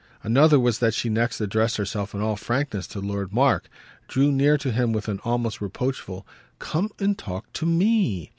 Another 0.23 0.59
was 0.59 0.79
that 0.79 0.95
she 0.95 1.09
next 1.09 1.39
addressed 1.41 1.77
herself 1.77 2.15
in 2.15 2.21
all 2.21 2.35
frankness 2.35 2.87
to 2.87 2.99
Lord 2.99 3.31
Mark, 3.31 3.69
drew 4.07 4.31
near 4.31 4.57
to 4.57 4.71
him 4.71 4.93
with 4.93 5.07
an 5.07 5.19
almost 5.23 5.61
reproachful 5.61 6.25
"Come 6.57 6.89
and 6.97 7.15
talk 7.15 7.53
to 7.53 7.67
ME!" 7.67 8.27